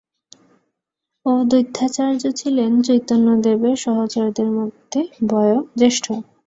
অদ্বৈতাচার্য 1.25 2.23
ছিলেন 2.39 2.71
চৈতন্যদেবের 2.87 3.75
সহচরদের 3.83 4.49
মধ্যে 4.57 4.99
বয়োজ্যেষ্ঠ। 5.29 6.05